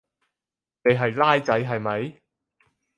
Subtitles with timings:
[0.83, 2.19] 你係孻仔係咪？